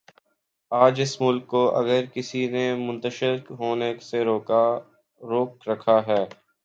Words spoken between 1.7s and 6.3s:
اگر کسی نے منتشر ہونے سے روک رکھا ہے۔